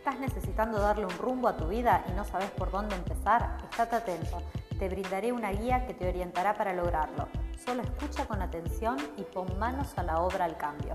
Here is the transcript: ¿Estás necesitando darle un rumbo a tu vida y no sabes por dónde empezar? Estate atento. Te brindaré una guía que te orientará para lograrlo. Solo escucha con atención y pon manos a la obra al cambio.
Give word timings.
¿Estás 0.00 0.18
necesitando 0.18 0.80
darle 0.80 1.04
un 1.04 1.18
rumbo 1.18 1.46
a 1.46 1.58
tu 1.58 1.68
vida 1.68 2.02
y 2.08 2.12
no 2.12 2.24
sabes 2.24 2.50
por 2.52 2.70
dónde 2.70 2.94
empezar? 2.96 3.58
Estate 3.70 3.96
atento. 3.96 4.38
Te 4.78 4.88
brindaré 4.88 5.30
una 5.30 5.50
guía 5.50 5.86
que 5.86 5.92
te 5.92 6.08
orientará 6.08 6.54
para 6.54 6.72
lograrlo. 6.72 7.28
Solo 7.62 7.82
escucha 7.82 8.24
con 8.24 8.40
atención 8.40 8.96
y 9.18 9.24
pon 9.24 9.58
manos 9.58 9.92
a 9.98 10.02
la 10.02 10.22
obra 10.22 10.46
al 10.46 10.56
cambio. 10.56 10.94